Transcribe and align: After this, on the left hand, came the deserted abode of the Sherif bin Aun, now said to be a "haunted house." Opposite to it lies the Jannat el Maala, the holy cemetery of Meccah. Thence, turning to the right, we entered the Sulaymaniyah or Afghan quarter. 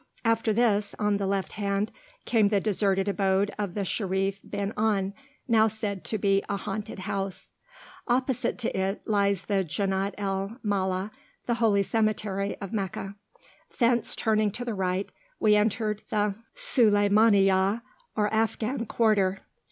After 0.25 0.51
this, 0.51 0.95
on 0.97 1.17
the 1.17 1.27
left 1.27 1.51
hand, 1.51 1.91
came 2.25 2.47
the 2.49 2.59
deserted 2.59 3.07
abode 3.07 3.51
of 3.59 3.75
the 3.75 3.85
Sherif 3.85 4.41
bin 4.41 4.73
Aun, 4.75 5.13
now 5.47 5.67
said 5.67 6.03
to 6.05 6.17
be 6.17 6.43
a 6.49 6.57
"haunted 6.57 6.97
house." 6.97 7.51
Opposite 8.07 8.57
to 8.57 8.75
it 8.75 9.03
lies 9.05 9.45
the 9.45 9.63
Jannat 9.63 10.15
el 10.17 10.57
Maala, 10.65 11.11
the 11.45 11.53
holy 11.61 11.83
cemetery 11.83 12.57
of 12.59 12.73
Meccah. 12.73 13.13
Thence, 13.77 14.15
turning 14.15 14.49
to 14.49 14.65
the 14.65 14.73
right, 14.73 15.11
we 15.39 15.55
entered 15.55 16.01
the 16.09 16.33
Sulaymaniyah 16.55 17.83
or 18.15 18.33
Afghan 18.33 18.87
quarter. 18.87 19.41